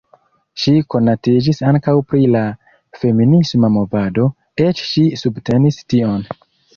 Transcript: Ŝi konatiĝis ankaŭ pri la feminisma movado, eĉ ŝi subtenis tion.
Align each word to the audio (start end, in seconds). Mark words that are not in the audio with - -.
Ŝi 0.61 0.71
konatiĝis 0.93 1.59
ankaŭ 1.71 1.93
pri 2.13 2.23
la 2.35 2.41
feminisma 3.01 3.71
movado, 3.75 4.25
eĉ 4.65 4.81
ŝi 4.93 5.05
subtenis 5.25 5.79
tion. 5.95 6.25